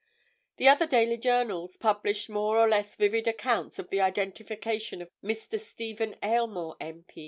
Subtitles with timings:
[0.57, 5.59] The other daily journals published more or less vivid accounts of the identification of Mr.
[5.59, 7.19] Stephen Aylmore, M.P.